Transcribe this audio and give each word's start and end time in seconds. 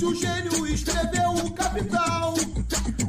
Márcio 0.00 0.14
Gênio 0.14 0.66
escreveu 0.66 1.30
o 1.32 1.52
Capital. 1.52 2.32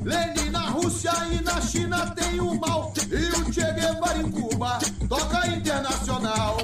Lenin 0.04 0.50
na 0.50 0.70
Rússia 0.72 1.14
e 1.32 1.42
na 1.42 1.62
China 1.62 2.12
tem 2.12 2.42
o 2.42 2.54
mal. 2.60 2.92
E 3.10 3.40
o 3.40 3.46
Che 3.50 3.62
Guevara 3.62 4.22
em 4.22 4.30
Cuba 4.30 4.78
toca 5.08 5.48
internacional. 5.48 6.58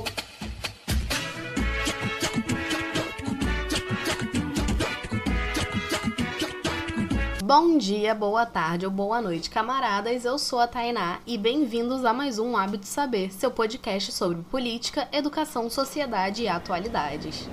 Bom 7.41 7.77
dia, 7.77 8.13
boa 8.13 8.45
tarde 8.45 8.85
ou 8.85 8.91
boa 8.91 9.21
noite, 9.21 9.49
camaradas. 9.49 10.25
Eu 10.25 10.37
sou 10.37 10.59
a 10.59 10.67
Tainá 10.67 11.19
e 11.25 11.37
bem-vindos 11.37 12.03
a 12.03 12.11
mais 12.11 12.37
um 12.37 12.57
Hábito 12.57 12.85
Saber, 12.85 13.31
seu 13.31 13.49
podcast 13.49 14.11
sobre 14.11 14.43
política, 14.43 15.07
educação, 15.13 15.69
sociedade 15.69 16.43
e 16.43 16.49
atualidades. 16.49 17.47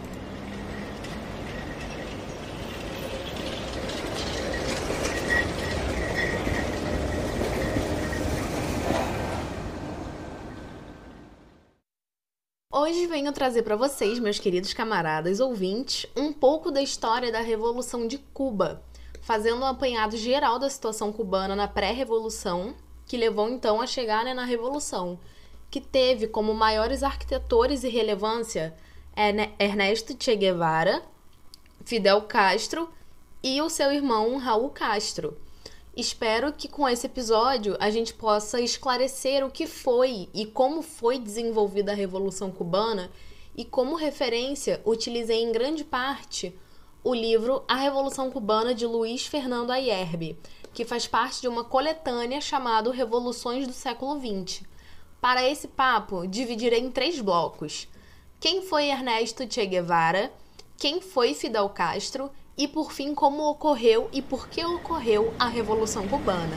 Hoje 12.87 13.07
venho 13.07 13.33
trazer 13.33 13.63
para 13.63 13.77
vocês, 13.77 14.19
meus 14.19 14.39
queridos 14.39 14.75
camaradas 14.75 15.41
ouvintes, 15.41 16.05
um 16.15 16.31
pouco 16.31 16.71
da 16.71 16.83
história 16.83 17.33
da 17.33 17.41
Revolução 17.41 18.07
de 18.07 18.19
Cuba 18.19 18.85
fazendo 19.23 19.63
um 19.63 19.65
apanhado 19.65 20.19
geral 20.19 20.59
da 20.59 20.69
situação 20.69 21.11
cubana 21.11 21.57
na 21.57 21.67
pré-revolução, 21.67 22.75
que 23.07 23.17
levou 23.17 23.49
então 23.49 23.81
a 23.81 23.87
chegar 23.87 24.23
né, 24.23 24.35
na 24.35 24.45
revolução, 24.45 25.19
que 25.71 25.81
teve 25.81 26.27
como 26.27 26.53
maiores 26.53 27.03
arquitetores 27.03 27.85
e 27.85 27.89
relevância 27.89 28.77
Ernesto 29.59 30.15
Che 30.23 30.37
Guevara, 30.37 31.03
Fidel 31.87 32.21
Castro 32.25 32.91
e 33.43 33.63
o 33.63 33.71
seu 33.71 33.93
irmão 33.93 34.37
Raul 34.37 34.69
Castro. 34.69 35.39
Espero 35.97 36.53
que 36.53 36.67
com 36.67 36.89
esse 36.89 37.07
episódio 37.07 37.77
a 37.79 37.89
gente 37.89 38.13
possa 38.13 38.61
esclarecer 38.61 39.47
o 39.47 39.51
que 39.51 39.65
foi 39.65 40.29
e 40.35 40.45
como 40.45 40.83
foi 40.83 41.21
desenvolvida 41.21 41.93
a 41.93 41.95
Revolução 41.95 42.51
Cubana 42.51 43.13
e 43.57 43.65
como 43.65 43.95
referência 43.95 44.83
utilizei 44.85 45.41
em 45.41 45.53
grande 45.53 45.85
parte 45.85 46.53
o 47.05 47.15
livro 47.15 47.63
A 47.69 47.77
Revolução 47.77 48.29
Cubana 48.29 48.75
de 48.75 48.85
Luiz 48.85 49.25
Fernando 49.25 49.71
Ayerbe, 49.71 50.37
que 50.73 50.85
faz 50.85 51.07
parte 51.07 51.41
de 51.41 51.47
uma 51.47 51.63
coletânea 51.63 52.41
chamada 52.41 52.91
Revoluções 52.91 53.65
do 53.65 53.73
Século 53.73 54.19
XX. 54.19 54.65
Para 55.21 55.49
esse 55.49 55.69
papo, 55.69 56.27
dividirei 56.27 56.81
em 56.81 56.91
três 56.91 57.21
blocos: 57.21 57.87
quem 58.41 58.63
foi 58.63 58.89
Ernesto 58.89 59.47
Che 59.49 59.65
Guevara, 59.65 60.33
quem 60.77 61.01
foi 61.01 61.35
Fidel 61.35 61.69
Castro 61.69 62.33
e, 62.57 62.69
por 62.69 62.93
fim, 62.93 63.15
como 63.15 63.49
ocorreu 63.51 64.09
e 64.13 64.23
por 64.23 64.49
que 64.49 64.65
ocorreu 64.65 65.35
a 65.39 65.49
Revolução 65.49 66.07
Cubana. 66.07 66.57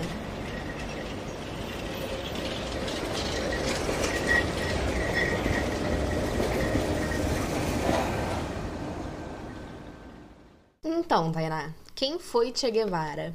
Então, 10.83 11.31
Tainá, 11.31 11.73
quem 11.95 12.19
foi 12.19 12.51
Che 12.55 12.69
Guevara? 12.69 13.33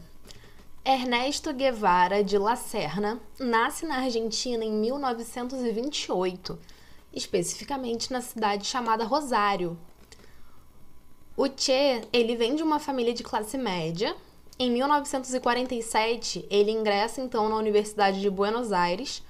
Ernesto 0.85 1.53
Guevara 1.53 2.23
de 2.25 2.37
La 2.37 2.57
Serna 2.57 3.21
nasce 3.39 3.87
na 3.87 3.99
Argentina 3.99 4.65
em 4.65 4.73
1928, 4.73 6.59
especificamente 7.13 8.13
na 8.13 8.21
cidade 8.21 8.67
chamada 8.67 9.05
Rosário. 9.05 9.79
O 11.35 11.47
Che, 11.47 12.03
ele 12.13 12.37
vem 12.37 12.55
de 12.55 12.63
uma 12.63 12.79
família 12.79 13.15
de 13.15 13.23
classe 13.23 13.57
média. 13.57 14.15
Em 14.59 14.71
1947, 14.71 16.47
ele 16.51 16.71
ingressa 16.71 17.23
então 17.23 17.49
na 17.49 17.57
Universidade 17.57 18.21
de 18.21 18.29
Buenos 18.29 18.71
Aires 18.71 19.23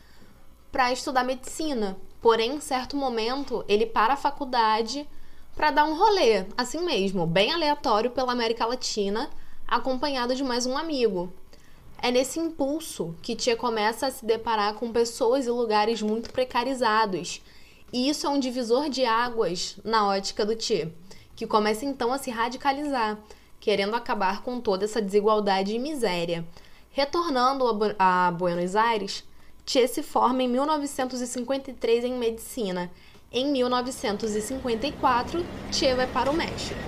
para 0.73 0.93
estudar 0.93 1.23
medicina. 1.23 1.97
Porém, 2.21 2.57
em 2.57 2.61
certo 2.61 2.97
momento, 2.97 3.65
ele 3.69 3.87
para 3.87 4.15
a 4.15 4.17
faculdade 4.17 5.09
para 5.55 5.71
dar 5.71 5.85
um 5.85 5.95
rolê, 5.97 6.45
assim 6.57 6.85
mesmo, 6.85 7.25
bem 7.25 7.53
aleatório 7.53 8.11
pela 8.11 8.33
América 8.33 8.67
Latina, 8.67 9.31
acompanhado 9.67 10.35
de 10.35 10.43
mais 10.43 10.67
um 10.67 10.77
amigo. 10.77 11.33
É 11.99 12.11
nesse 12.11 12.41
impulso 12.41 13.15
que 13.23 13.37
Tia 13.37 13.57
começa 13.57 14.09
a 14.09 14.11
se 14.11 14.27
deparar 14.27 14.75
com 14.75 14.91
pessoas 14.91 15.47
e 15.47 15.51
lugares 15.51 16.03
muito 16.03 16.33
precarizados. 16.33 17.41
E 17.93 18.09
isso 18.09 18.27
é 18.27 18.31
um 18.31 18.41
divisor 18.41 18.89
de 18.89 19.05
águas 19.05 19.77
na 19.85 20.09
ótica 20.09 20.45
do 20.45 20.57
Tia, 20.57 20.93
que 21.35 21.47
começa 21.47 21.85
então 21.85 22.13
a 22.13 22.19
se 22.19 22.31
radicalizar, 22.31 23.19
querendo 23.61 23.95
acabar 23.95 24.43
com 24.43 24.61
toda 24.61 24.85
essa 24.85 25.01
desigualdade 25.01 25.75
e 25.75 25.79
miséria. 25.79 26.47
Retornando 26.91 27.65
a 27.99 28.31
Buenos 28.31 28.77
Aires, 28.77 29.25
Tia 29.65 29.87
se 29.87 30.03
forma 30.03 30.43
em 30.43 30.49
1953 30.49 32.05
em 32.05 32.19
medicina 32.19 32.91
em 33.33 33.51
1954, 33.51 35.45
Che 35.73 35.95
vai 35.95 36.07
para 36.07 36.31
o 36.31 36.35
México. 36.35 36.79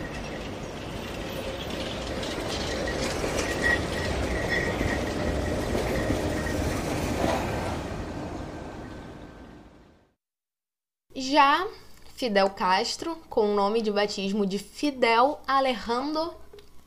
Já 11.17 11.67
Fidel 12.15 12.49
Castro, 12.51 13.17
com 13.29 13.51
o 13.51 13.55
nome 13.57 13.83
de 13.83 13.91
batismo 13.91 14.47
de 14.47 14.57
Fidel 14.57 15.41
Alejandro 15.49 16.33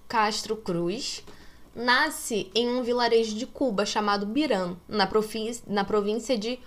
Castro 0.08 0.56
Cruz, 0.56 1.22
nasce 1.76 2.50
em 2.56 2.70
um 2.70 2.82
vilarejo 2.82 3.36
de 3.36 3.46
Cuba 3.46 3.86
chamado 3.86 4.26
Biran, 4.26 4.78
na, 4.88 5.08
na 5.68 5.84
província 5.84 6.38
de 6.38 6.58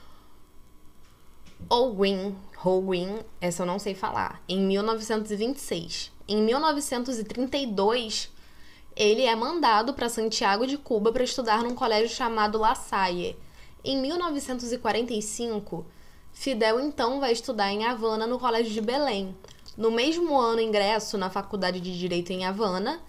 Holguín, 1.71 2.37
Holguín, 2.62 3.21
essa 3.41 3.62
eu 3.62 3.66
não 3.66 3.78
sei 3.78 3.94
falar, 3.94 4.43
em 4.47 4.60
1926. 4.60 6.12
Em 6.28 6.42
1932, 6.42 8.31
ele 8.94 9.22
é 9.22 9.34
mandado 9.34 9.94
para 9.94 10.10
Santiago 10.10 10.66
de 10.66 10.77
Cuba 10.77 11.10
para 11.10 11.25
estudar 11.25 11.62
num 11.62 11.75
colégio 11.75 12.15
chamado 12.15 12.59
La 12.59 12.75
Salle. 12.75 13.38
Em 13.82 13.98
1945, 13.98 15.87
Fidel 16.33 16.81
então 16.81 17.21
vai 17.21 17.33
estudar 17.33 17.71
em 17.73 17.85
Havana 17.85 18.27
no 18.27 18.39
Colégio 18.39 18.73
de 18.73 18.81
Belém. 18.81 19.37
No 19.77 19.91
mesmo 19.91 20.39
ano, 20.39 20.61
ingresso 20.61 21.17
na 21.17 21.31
Faculdade 21.31 21.81
de 21.81 21.99
Direito 21.99 22.31
em 22.31 22.45
Havana. 22.45 23.01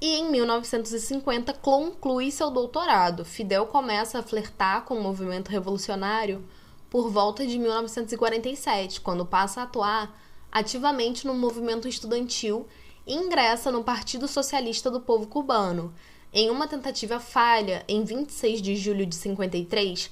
E 0.00 0.16
em 0.16 0.30
1950 0.30 1.54
conclui 1.54 2.30
seu 2.30 2.50
doutorado. 2.50 3.24
Fidel 3.24 3.66
começa 3.66 4.18
a 4.18 4.22
flertar 4.22 4.84
com 4.84 4.94
o 4.94 5.02
movimento 5.02 5.50
revolucionário 5.50 6.44
por 6.90 7.10
volta 7.10 7.46
de 7.46 7.58
1947, 7.58 9.00
quando 9.00 9.24
passa 9.24 9.60
a 9.60 9.64
atuar 9.64 10.16
ativamente 10.52 11.26
no 11.26 11.34
movimento 11.34 11.88
estudantil 11.88 12.68
e 13.06 13.14
ingressa 13.14 13.72
no 13.72 13.82
Partido 13.82 14.28
Socialista 14.28 14.90
do 14.90 15.00
Povo 15.00 15.26
Cubano. 15.26 15.92
Em 16.32 16.50
uma 16.50 16.68
tentativa 16.68 17.18
falha, 17.18 17.84
em 17.88 18.04
26 18.04 18.62
de 18.62 18.76
julho 18.76 19.06
de 19.06 19.14
53, 19.14 20.10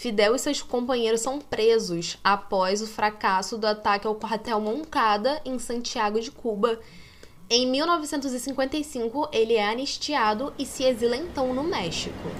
Fidel 0.00 0.34
e 0.34 0.38
seus 0.38 0.62
companheiros 0.62 1.20
são 1.20 1.38
presos 1.38 2.16
após 2.24 2.80
o 2.80 2.86
fracasso 2.86 3.58
do 3.58 3.66
ataque 3.66 4.06
ao 4.06 4.14
quartel 4.14 4.58
Moncada 4.58 5.42
em 5.44 5.58
Santiago 5.58 6.18
de 6.18 6.30
Cuba. 6.30 6.80
Em 7.50 7.66
1955, 7.66 9.28
ele 9.30 9.56
é 9.56 9.68
anistiado 9.68 10.54
e 10.58 10.64
se 10.64 10.84
exila 10.84 11.16
então 11.16 11.52
no 11.52 11.62
México. 11.62 12.30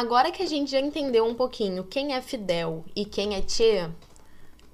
Agora 0.00 0.30
que 0.30 0.44
a 0.44 0.46
gente 0.46 0.70
já 0.70 0.78
entendeu 0.78 1.26
um 1.26 1.34
pouquinho 1.34 1.82
quem 1.82 2.14
é 2.14 2.20
Fidel 2.20 2.84
e 2.94 3.04
quem 3.04 3.34
é 3.34 3.42
Che, 3.42 3.90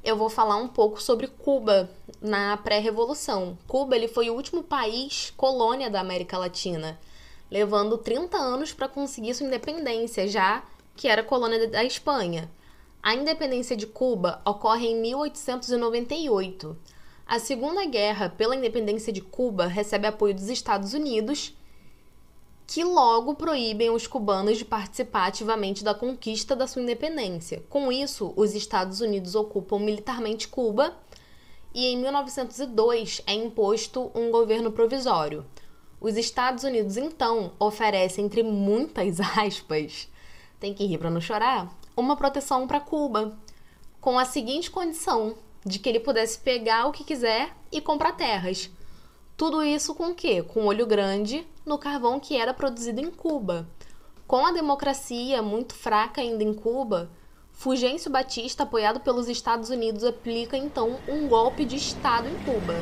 eu 0.05 0.19
vou 0.19 0.29
falar 0.29 0.57
um 0.57 0.69
pouco 0.69 1.03
sobre 1.03 1.29
Cuba 1.29 1.89
na 2.21 2.55
pré-revolução. 2.59 3.57
Cuba 3.67 3.97
ele 3.97 4.07
foi 4.07 4.29
o 4.29 4.35
último 4.35 4.63
país 4.63 5.33
colônia 5.35 5.89
da 5.89 5.99
América 5.99 6.37
Latina, 6.37 7.01
levando 7.51 7.97
30 7.97 8.37
anos 8.37 8.75
para 8.75 8.87
conseguir 8.87 9.33
sua 9.33 9.47
independência, 9.47 10.29
já 10.29 10.63
que 10.95 11.09
era 11.09 11.23
colônia 11.23 11.69
da 11.69 11.83
Espanha. 11.83 12.51
A 13.03 13.15
independência 13.15 13.75
de 13.75 13.87
Cuba 13.87 14.43
ocorre 14.45 14.89
em 14.89 15.01
1898. 15.01 16.77
A 17.27 17.39
Segunda 17.39 17.87
Guerra 17.87 18.29
pela 18.29 18.55
Independência 18.55 19.11
de 19.11 19.23
Cuba 19.23 19.69
recebe 19.69 20.07
apoio 20.07 20.35
dos 20.35 20.51
Estados 20.51 20.93
Unidos, 20.93 21.57
que 22.67 22.83
logo 22.83 23.35
proíbem 23.35 23.91
os 23.91 24.07
cubanos 24.07 24.59
de 24.59 24.65
participar 24.65 25.27
ativamente 25.27 25.85
da 25.85 25.95
conquista 25.95 26.57
da 26.57 26.67
sua 26.67 26.83
independência. 26.83 27.63
Com 27.69 27.93
isso, 27.93 28.33
os 28.37 28.55
Estados 28.55 29.01
Unidos 29.01 29.35
ocupam 29.35 29.79
militarmente 29.79 30.49
Cuba 30.49 30.97
e 31.75 31.87
em 31.87 31.99
1902 31.99 33.21
é 33.27 33.35
imposto 33.35 34.11
um 34.15 34.31
governo 34.31 34.73
provisório. 34.73 35.45
Os 36.01 36.17
Estados 36.17 36.65
Unidos 36.65 36.97
então 36.97 37.53
oferecem, 37.59 38.27
entre 38.27 38.43
muitas 38.43 39.21
aspas, 39.37 40.09
tem 40.59 40.73
que 40.73 40.87
rir 40.87 40.99
para 40.99 41.11
não 41.11 41.21
chorar, 41.21 41.75
uma 41.97 42.17
proteção 42.17 42.67
para 42.67 42.81
Cuba, 42.81 43.37
com 44.01 44.19
a 44.19 44.25
seguinte 44.25 44.71
condição: 44.71 45.35
de 45.65 45.79
que 45.79 45.89
ele 45.89 46.01
pudesse 46.01 46.39
pegar 46.39 46.87
o 46.87 46.93
que 46.93 47.05
quiser 47.05 47.55
e 47.73 47.81
comprar 47.81 48.13
terras. 48.13 48.71
Tudo 49.37 49.65
isso 49.65 49.97
com 49.97 50.11
o 50.11 50.15
quê? 50.15 50.45
Com 50.45 50.67
olho 50.67 50.87
grande 50.87 51.45
no 51.67 51.77
carvão 51.77 52.21
que 52.21 52.37
era 52.37 52.55
produzido 52.55 53.01
em 53.01 53.11
Cuba. 53.11 53.69
Com 54.29 54.47
a 54.47 54.53
democracia 54.53 55.43
muito 55.43 55.75
fraca 55.75 56.21
ainda 56.21 56.45
em 56.45 56.55
Cuba, 56.55 57.11
Fulgêncio 57.51 58.13
Batista, 58.13 58.63
apoiado 58.63 59.01
pelos 59.01 59.29
Estados 59.29 59.71
Unidos, 59.71 60.05
aplica 60.05 60.57
então 60.57 61.01
um 61.09 61.27
golpe 61.27 61.65
de 61.65 61.75
Estado 61.75 62.29
em 62.29 62.45
Cuba. 62.45 62.75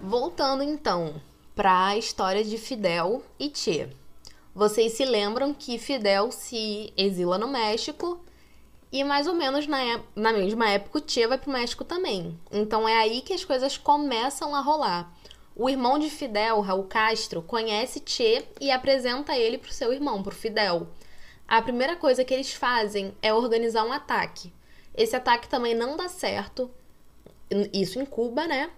Voltando 0.00 0.62
então 0.62 1.20
para 1.52 1.88
a 1.88 1.98
história 1.98 2.44
de 2.44 2.58
Fidel 2.58 3.24
e 3.40 3.50
Che. 3.52 4.01
Vocês 4.54 4.92
se 4.92 5.04
lembram 5.04 5.54
que 5.54 5.78
Fidel 5.78 6.30
se 6.30 6.92
exila 6.96 7.38
no 7.38 7.48
México 7.48 8.20
e 8.92 9.02
mais 9.02 9.26
ou 9.26 9.34
menos 9.34 9.66
na, 9.66 9.78
na 10.14 10.32
mesma 10.32 10.68
época 10.68 10.98
o 10.98 11.02
Che 11.10 11.26
vai 11.26 11.38
para 11.38 11.48
o 11.48 11.52
México 11.52 11.84
também. 11.84 12.38
Então 12.50 12.86
é 12.86 12.98
aí 12.98 13.22
que 13.22 13.32
as 13.32 13.44
coisas 13.44 13.78
começam 13.78 14.54
a 14.54 14.60
rolar. 14.60 15.10
O 15.56 15.70
irmão 15.70 15.98
de 15.98 16.10
Fidel, 16.10 16.60
Raul 16.60 16.84
Castro, 16.84 17.40
conhece 17.40 18.02
Che 18.04 18.44
e 18.60 18.70
apresenta 18.70 19.36
ele 19.36 19.56
para 19.56 19.70
o 19.70 19.74
seu 19.74 19.90
irmão, 19.92 20.22
para 20.22 20.32
o 20.32 20.36
Fidel. 20.36 20.86
A 21.48 21.62
primeira 21.62 21.96
coisa 21.96 22.24
que 22.24 22.34
eles 22.34 22.52
fazem 22.52 23.14
é 23.22 23.32
organizar 23.32 23.84
um 23.84 23.92
ataque. 23.92 24.52
Esse 24.94 25.16
ataque 25.16 25.48
também 25.48 25.74
não 25.74 25.96
dá 25.96 26.08
certo, 26.08 26.70
isso 27.72 27.98
em 27.98 28.04
Cuba, 28.04 28.46
né? 28.46 28.70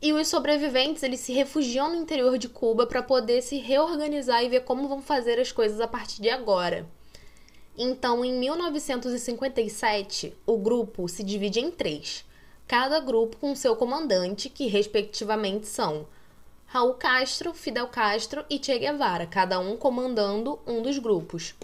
E 0.00 0.12
os 0.12 0.28
sobreviventes, 0.28 1.02
eles 1.02 1.20
se 1.20 1.32
refugiam 1.32 1.88
no 1.88 1.96
interior 1.96 2.36
de 2.36 2.48
Cuba 2.48 2.86
para 2.86 3.02
poder 3.02 3.42
se 3.42 3.58
reorganizar 3.58 4.44
e 4.44 4.48
ver 4.48 4.60
como 4.60 4.88
vão 4.88 5.00
fazer 5.00 5.40
as 5.40 5.50
coisas 5.50 5.80
a 5.80 5.88
partir 5.88 6.20
de 6.20 6.28
agora. 6.28 6.86
Então, 7.78 8.24
em 8.24 8.32
1957, 8.38 10.34
o 10.46 10.58
grupo 10.58 11.08
se 11.08 11.22
divide 11.22 11.60
em 11.60 11.70
três, 11.70 12.24
cada 12.66 13.00
grupo 13.00 13.36
com 13.36 13.54
seu 13.54 13.76
comandante, 13.76 14.48
que 14.48 14.66
respectivamente 14.66 15.66
são 15.66 16.06
Raul 16.66 16.94
Castro, 16.94 17.54
Fidel 17.54 17.88
Castro 17.88 18.44
e 18.50 18.62
Che 18.62 18.78
Guevara, 18.78 19.26
cada 19.26 19.58
um 19.58 19.76
comandando 19.76 20.58
um 20.66 20.82
dos 20.82 20.98
grupos. 20.98 21.54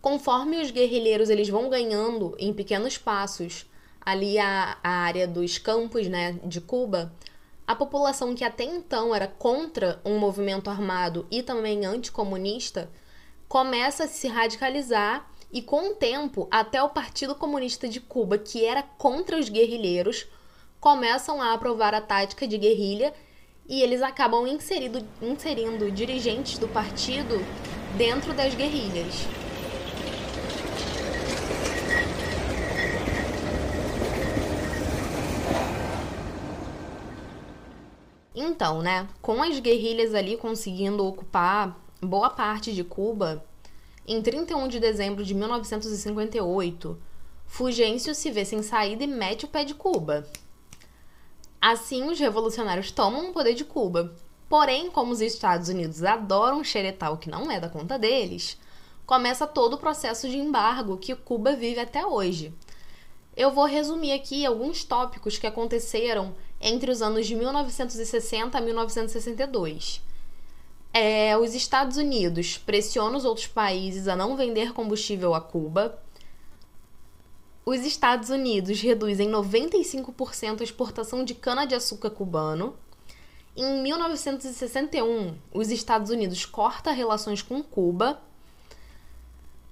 Conforme 0.00 0.60
os 0.60 0.70
guerrilheiros 0.70 1.30
eles 1.30 1.48
vão 1.48 1.70
ganhando 1.70 2.34
em 2.38 2.52
pequenos 2.52 2.98
passos 2.98 3.66
ali 4.00 4.38
a, 4.38 4.76
a 4.82 4.90
área 4.90 5.26
dos 5.26 5.58
campos 5.58 6.08
né, 6.08 6.38
de 6.44 6.60
Cuba, 6.60 7.12
a 7.72 7.76
população 7.76 8.34
que 8.34 8.44
até 8.44 8.64
então 8.64 9.14
era 9.14 9.26
contra 9.26 9.98
um 10.04 10.18
movimento 10.18 10.68
armado 10.68 11.26
e 11.30 11.42
também 11.42 11.86
anticomunista 11.86 12.90
começa 13.48 14.04
a 14.04 14.08
se 14.08 14.28
radicalizar 14.28 15.26
e 15.50 15.62
com 15.62 15.90
o 15.90 15.94
tempo 15.94 16.46
até 16.50 16.82
o 16.82 16.90
Partido 16.90 17.34
Comunista 17.34 17.88
de 17.88 17.98
Cuba, 17.98 18.36
que 18.36 18.62
era 18.62 18.82
contra 18.82 19.38
os 19.38 19.48
guerrilheiros, 19.48 20.26
começam 20.80 21.40
a 21.40 21.54
aprovar 21.54 21.94
a 21.94 22.00
tática 22.02 22.46
de 22.46 22.58
guerrilha 22.58 23.14
e 23.66 23.80
eles 23.80 24.02
acabam 24.02 24.46
inserido, 24.46 25.06
inserindo 25.22 25.90
dirigentes 25.90 26.58
do 26.58 26.68
partido 26.68 27.36
dentro 27.96 28.34
das 28.34 28.54
guerrilhas. 28.54 29.26
Então, 38.44 38.82
né, 38.82 39.08
com 39.20 39.40
as 39.40 39.60
guerrilhas 39.60 40.16
ali 40.16 40.36
conseguindo 40.36 41.06
ocupar 41.06 41.78
boa 42.00 42.28
parte 42.28 42.72
de 42.72 42.82
Cuba, 42.82 43.44
em 44.04 44.20
31 44.20 44.66
de 44.66 44.80
dezembro 44.80 45.24
de 45.24 45.32
1958, 45.32 47.00
Fulgêncio 47.46 48.12
se 48.16 48.32
vê 48.32 48.44
sem 48.44 48.60
saída 48.60 49.04
e 49.04 49.06
mete 49.06 49.44
o 49.44 49.48
pé 49.48 49.62
de 49.62 49.74
Cuba. 49.74 50.26
Assim, 51.60 52.10
os 52.10 52.18
revolucionários 52.18 52.90
tomam 52.90 53.30
o 53.30 53.32
poder 53.32 53.54
de 53.54 53.64
Cuba. 53.64 54.12
Porém, 54.48 54.90
como 54.90 55.12
os 55.12 55.20
Estados 55.20 55.68
Unidos 55.68 56.02
adoram 56.02 56.64
xeretar 56.64 57.12
o 57.12 57.18
que 57.18 57.30
não 57.30 57.48
é 57.48 57.60
da 57.60 57.68
conta 57.68 57.96
deles, 57.96 58.58
começa 59.06 59.46
todo 59.46 59.74
o 59.74 59.78
processo 59.78 60.28
de 60.28 60.36
embargo 60.36 60.98
que 60.98 61.14
Cuba 61.14 61.54
vive 61.54 61.78
até 61.78 62.04
hoje. 62.04 62.52
Eu 63.36 63.52
vou 63.52 63.66
resumir 63.66 64.12
aqui 64.12 64.44
alguns 64.44 64.82
tópicos 64.82 65.38
que 65.38 65.46
aconteceram 65.46 66.34
entre 66.62 66.90
os 66.90 67.02
anos 67.02 67.26
de 67.26 67.34
1960 67.34 68.56
a 68.56 68.60
1962. 68.60 70.00
É, 70.94 71.36
os 71.36 71.54
Estados 71.54 71.96
Unidos 71.96 72.58
pressionam 72.58 73.16
os 73.16 73.24
outros 73.24 73.46
países 73.46 74.06
a 74.06 74.14
não 74.14 74.36
vender 74.36 74.72
combustível 74.72 75.34
a 75.34 75.40
Cuba. 75.40 75.98
Os 77.64 77.80
Estados 77.80 78.30
Unidos 78.30 78.80
reduzem 78.80 79.30
95% 79.30 80.60
a 80.60 80.64
exportação 80.64 81.24
de 81.24 81.34
cana-de-açúcar 81.34 82.10
cubano. 82.10 82.76
Em 83.56 83.82
1961, 83.82 85.36
os 85.52 85.70
Estados 85.70 86.10
Unidos 86.10 86.44
corta 86.44 86.90
relações 86.90 87.42
com 87.42 87.62
Cuba. 87.62 88.20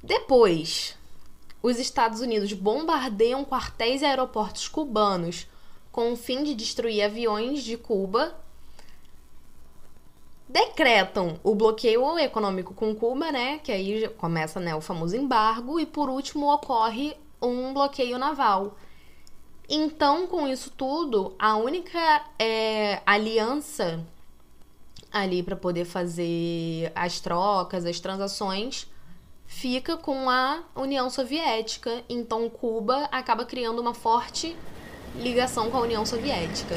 Depois, 0.03 0.97
os 1.63 1.79
Estados 1.79 2.21
Unidos 2.21 2.53
bombardeiam 2.55 3.45
quartéis 3.45 4.01
e 4.01 4.07
aeroportos 4.07 4.69
cubanos 4.69 5.47
com 6.00 6.14
o 6.14 6.17
fim 6.17 6.43
de 6.43 6.55
destruir 6.55 7.02
aviões 7.02 7.62
de 7.62 7.76
Cuba. 7.76 8.35
Decretam 10.49 11.38
o 11.44 11.55
bloqueio 11.55 12.19
econômico 12.19 12.73
com 12.73 12.94
Cuba, 12.94 13.31
né? 13.31 13.58
Que 13.58 13.70
aí 13.70 14.08
começa 14.17 14.58
né, 14.58 14.75
o 14.75 14.81
famoso 14.81 15.14
embargo, 15.14 15.79
e 15.79 15.85
por 15.85 16.08
último 16.08 16.50
ocorre 16.50 17.14
um 17.43 17.75
bloqueio 17.75 18.17
naval. 18.17 18.79
Então, 19.69 20.26
com 20.26 20.49
isso 20.49 20.71
tudo, 20.71 21.35
a 21.38 21.57
única 21.57 22.25
é, 22.38 23.02
aliança 23.04 24.02
ali 25.12 25.42
para 25.42 25.54
poder 25.54 25.85
fazer 25.85 26.90
as 26.95 27.21
trocas, 27.21 27.85
as 27.85 28.00
transações, 28.00 28.87
fica 29.47 29.99
com 29.99 30.30
a 30.30 30.62
União 30.75 31.11
Soviética. 31.11 32.02
Então 32.09 32.49
Cuba 32.49 33.07
acaba 33.12 33.45
criando 33.45 33.80
uma 33.80 33.92
forte 33.92 34.57
ligação 35.17 35.71
com 35.71 35.79
a 35.79 35.83
União 35.83 36.05
Soviética. 36.07 36.76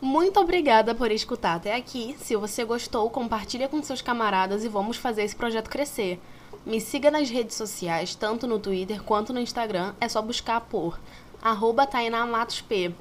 Muito 0.00 0.38
obrigada 0.40 0.94
por 0.94 1.10
escutar 1.10 1.54
até 1.54 1.74
aqui. 1.74 2.16
Se 2.18 2.36
você 2.36 2.64
gostou, 2.64 3.08
compartilha 3.10 3.68
com 3.68 3.82
seus 3.82 4.02
camaradas 4.02 4.64
e 4.64 4.68
vamos 4.68 4.96
fazer 4.96 5.22
esse 5.22 5.34
projeto 5.34 5.70
crescer. 5.70 6.20
Me 6.64 6.80
siga 6.80 7.10
nas 7.10 7.28
redes 7.30 7.56
sociais, 7.56 8.14
tanto 8.14 8.46
no 8.46 8.58
Twitter 8.58 9.02
quanto 9.02 9.32
no 9.32 9.40
Instagram, 9.40 9.94
é 10.00 10.08
só 10.08 10.22
buscar 10.22 10.60
por 10.62 10.98
arroba 11.42 11.86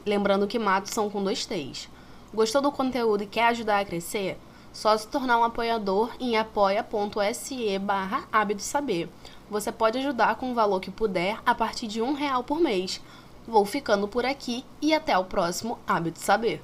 lembrando 0.06 0.48
que 0.48 0.60
matos 0.60 0.92
são 0.92 1.10
com 1.10 1.24
dois 1.24 1.46
T's. 1.46 1.88
Gostou 2.34 2.64
do 2.64 2.72
conteúdo 2.72 3.24
e 3.24 3.28
quer 3.28 3.46
ajudar 3.50 3.80
a 3.80 3.86
crescer? 3.86 4.40
Só 4.74 4.98
se 4.98 5.08
tornar 5.08 5.38
um 5.38 5.44
apoiador 5.44 6.10
em 6.20 6.36
apoia.se 6.36 7.78
barra 7.78 8.28
Saber. 8.58 9.08
Você 9.52 9.72
pode 9.72 10.00
ajudar 10.00 10.36
com 10.36 10.52
o 10.52 10.56
valor 10.56 10.80
que 10.80 10.90
puder 10.90 11.38
a 11.46 11.54
partir 11.54 11.86
de 11.86 12.02
um 12.02 12.14
real 12.14 12.44
por 12.44 12.60
mês. 12.60 13.00
Vou 13.48 13.66
ficando 13.66 14.08
por 14.08 14.26
aqui 14.26 14.66
e 14.82 14.96
até 14.96 15.16
o 15.16 15.26
próximo 15.26 15.78
Hábito 15.86 16.20
Saber. 16.20 16.60